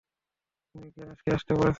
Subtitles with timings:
[0.75, 1.69] তুমি গ্যাণেশ কে আসতে বলছো?